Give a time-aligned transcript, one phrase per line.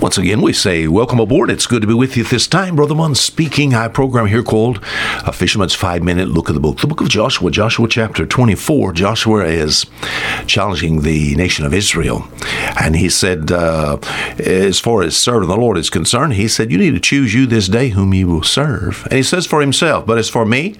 [0.00, 1.50] Once again, we say welcome aboard.
[1.50, 2.74] It's good to be with you at this time.
[2.74, 3.74] Brother Munn speaking.
[3.74, 4.82] I program here called
[5.26, 6.80] A Fisherman's Five Minute Look at the Book.
[6.80, 8.94] The book of Joshua, Joshua chapter 24.
[8.94, 9.84] Joshua is
[10.46, 12.26] challenging the nation of Israel.
[12.80, 13.98] And he said, uh,
[14.38, 17.44] as far as serving the Lord is concerned, he said, You need to choose you
[17.44, 19.04] this day whom you will serve.
[19.04, 20.76] And he says for himself, But as for me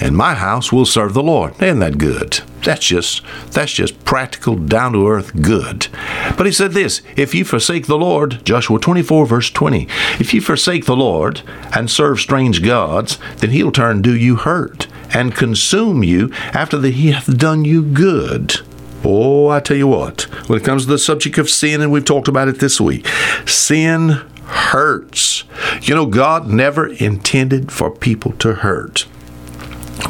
[0.00, 1.60] and my house, will serve the Lord.
[1.62, 2.40] Isn't that good?
[2.62, 3.22] That's just
[3.52, 5.88] that's just practical, down to earth good.
[6.36, 9.86] But he said this if you forsake the Lord, Joshua 24, verse 20,
[10.18, 11.42] if you forsake the Lord
[11.74, 16.94] and serve strange gods, then he'll turn do you hurt and consume you after that
[16.94, 18.56] he hath done you good.
[19.04, 22.04] Oh, I tell you what, when it comes to the subject of sin, and we've
[22.04, 23.06] talked about it this week,
[23.46, 25.44] sin hurts.
[25.82, 29.06] You know, God never intended for people to hurt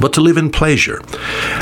[0.01, 1.01] but to live in pleasure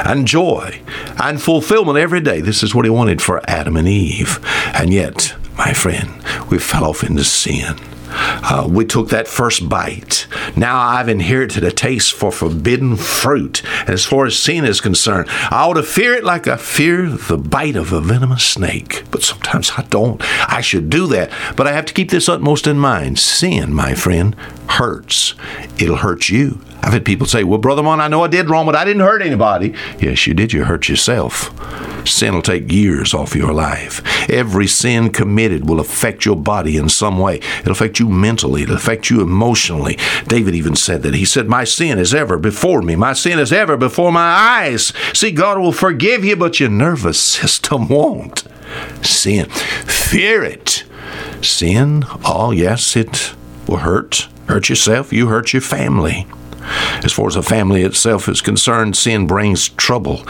[0.05, 0.81] and joy
[1.23, 2.41] and fulfillment every day.
[2.41, 4.39] This is what he wanted for Adam and Eve.
[4.75, 6.11] And yet, my friend,
[6.51, 7.77] we fell off into sin.
[8.19, 10.27] Uh, we took that first bite.
[10.57, 13.63] Now I've inherited a taste for forbidden fruit.
[13.89, 17.37] As far as sin is concerned, I ought to fear it like I fear the
[17.37, 19.05] bite of a venomous snake.
[19.11, 20.23] But sometimes I don't.
[20.51, 21.31] I should do that.
[21.57, 23.19] But I have to keep this utmost in mind.
[23.19, 24.35] Sin, my friend,
[24.69, 25.35] hurts.
[25.79, 26.61] It'll hurt you.
[26.87, 29.03] I've had people say, Well, Brother Munn, I know I did wrong, but I didn't
[29.03, 29.75] hurt anybody.
[29.99, 30.53] Yes, you did.
[30.53, 31.51] You hurt yourself.
[32.07, 34.01] Sin will take years off your life.
[34.31, 37.41] Every sin committed will affect your body in some way.
[37.59, 39.99] It'll affect you mentally, it'll affect you emotionally.
[40.29, 41.15] David even said that.
[41.15, 44.93] He said, My sin is ever before me, my sin is ever before my eyes.
[45.13, 48.45] See, God will forgive you, but your nervous system won't.
[49.03, 49.47] Sin.
[49.51, 50.85] Fear it.
[51.43, 53.35] Sin, oh, yes, it
[53.67, 54.29] will hurt.
[54.47, 56.29] Hurt yourself, you hurt your family.
[57.05, 60.25] As far as the family itself is concerned, sin brings trouble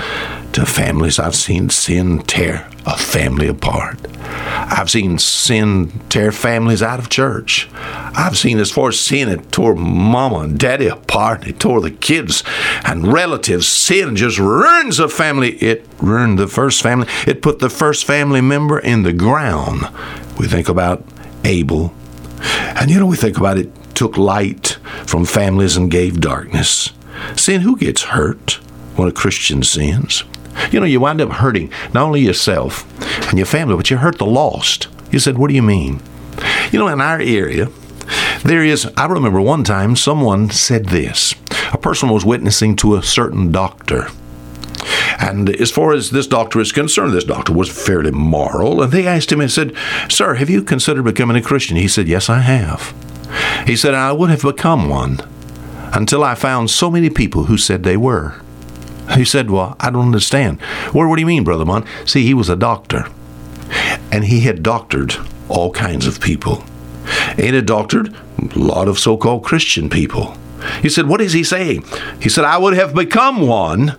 [0.52, 1.18] to families.
[1.18, 3.98] I've seen sin tear a family apart.
[4.68, 7.68] I've seen sin tear families out of church.
[7.74, 11.46] I've seen as far as sin it tore mama and daddy apart.
[11.46, 12.42] It tore the kids
[12.84, 13.66] and relatives.
[13.66, 15.56] Sin just ruins a family.
[15.56, 17.06] It ruined the first family.
[17.26, 19.88] It put the first family member in the ground.
[20.38, 21.04] We think about
[21.44, 21.94] Abel.
[22.40, 24.65] And you know, we think about it took light
[25.06, 26.90] from families and gave darkness.
[27.36, 28.54] Sin, who gets hurt
[28.96, 30.24] when a Christian sins?
[30.70, 32.84] You know, you wind up hurting not only yourself
[33.28, 34.88] and your family, but you hurt the lost.
[35.10, 36.00] You said, What do you mean?
[36.72, 37.68] You know, in our area,
[38.44, 41.34] there is, I remember one time someone said this.
[41.72, 44.08] A person was witnessing to a certain doctor.
[45.18, 48.82] And as far as this doctor is concerned, this doctor was fairly moral.
[48.82, 49.74] And they asked him and said,
[50.08, 51.76] Sir, have you considered becoming a Christian?
[51.76, 52.94] He said, Yes, I have.
[53.66, 55.20] He said, I would have become one
[55.92, 58.40] until I found so many people who said they were.
[59.14, 60.60] He said, Well, I don't understand.
[60.94, 61.86] Well, what do you mean, Brother Munn?
[62.04, 63.08] See, he was a doctor,
[64.12, 65.16] and he had doctored
[65.48, 66.64] all kinds of people.
[67.30, 70.36] And had doctored a lot of so called Christian people.
[70.82, 71.84] He said, What is he saying?
[72.20, 73.96] He said, I would have become one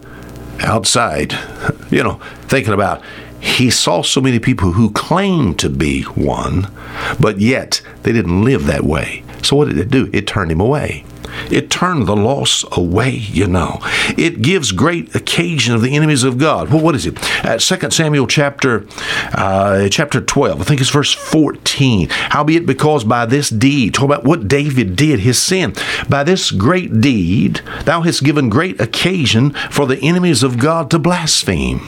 [0.60, 1.34] outside.
[1.90, 2.20] You know,
[2.50, 3.02] thinking about
[3.40, 6.70] he saw so many people who claimed to be one,
[7.18, 9.24] but yet they didn't live that way.
[9.48, 10.10] So what did it do?
[10.12, 11.06] It turned him away.
[11.50, 13.80] It turned the loss away, you know.
[14.18, 16.70] It gives great occasion of the enemies of God.
[16.70, 17.18] Well, what is it?
[17.46, 18.86] At 2 Samuel chapter
[19.34, 22.10] uh, chapter 12, I think it's verse 14.
[22.10, 25.74] Howbeit, because by this deed, talk about what David did, his sin,
[26.10, 31.00] by this great deed, thou hast given great occasion for the enemies of God to
[31.00, 31.88] blaspheme.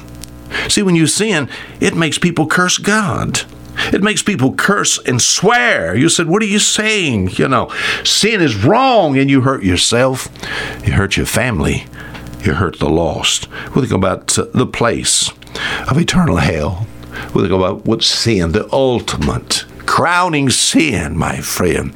[0.69, 1.49] See, when you sin,
[1.79, 3.41] it makes people curse God.
[3.93, 5.95] It makes people curse and swear.
[5.95, 7.31] You said, What are you saying?
[7.31, 7.71] You know,
[8.03, 10.29] sin is wrong, and you hurt yourself,
[10.85, 11.85] you hurt your family,
[12.43, 13.47] you hurt the lost.
[13.75, 15.31] We think about uh, the place
[15.89, 16.87] of eternal hell.
[17.33, 21.93] We think about what sin, the ultimate crowning sin, my friend,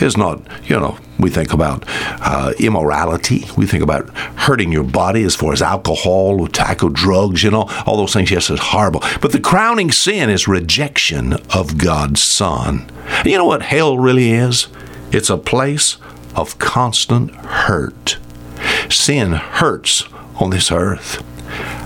[0.00, 3.44] is not, you know, we think about uh, immorality.
[3.56, 7.96] We think about hurting your body as far as alcohol, tobacco, drugs, you know, all
[7.96, 8.30] those things.
[8.30, 9.02] Yes, it's horrible.
[9.20, 12.90] But the crowning sin is rejection of God's Son.
[13.06, 14.68] And you know what hell really is?
[15.12, 15.96] It's a place
[16.34, 18.18] of constant hurt.
[18.88, 20.04] Sin hurts
[20.36, 21.24] on this earth.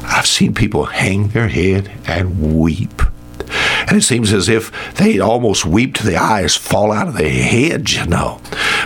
[0.05, 3.03] I've seen people hang their head and weep
[3.95, 7.31] and it seems as if they almost weep till the eyes fall out of their
[7.31, 8.41] head, you know.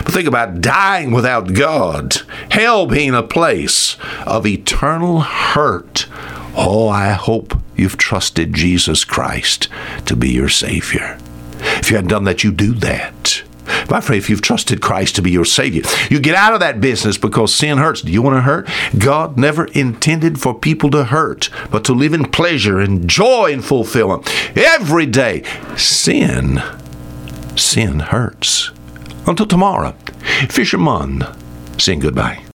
[0.05, 2.17] But think about dying without God,
[2.51, 3.97] hell being a place
[4.27, 6.05] of eternal hurt.
[6.55, 9.67] Oh, I hope you've trusted Jesus Christ
[10.05, 11.17] to be your Savior.
[11.57, 13.41] If you hadn't done that, you do that.
[13.89, 17.17] Friend, if you've trusted Christ to be your Savior, you get out of that business
[17.17, 18.01] because sin hurts.
[18.01, 18.69] Do you want to hurt?
[18.97, 23.63] God never intended for people to hurt, but to live in pleasure and joy and
[23.63, 25.43] fulfillment every day.
[25.75, 26.61] Sin
[27.59, 28.71] sin hurts.
[29.27, 29.93] Until tomorrow,
[30.49, 31.23] Fisherman
[31.77, 32.43] saying goodbye.